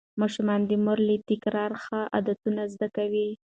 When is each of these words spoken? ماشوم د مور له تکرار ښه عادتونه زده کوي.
ماشوم 0.19 0.49
د 0.69 0.71
مور 0.83 0.99
له 1.07 1.15
تکرار 1.29 1.71
ښه 1.83 1.99
عادتونه 2.13 2.61
زده 2.73 2.87
کوي. 2.97 3.27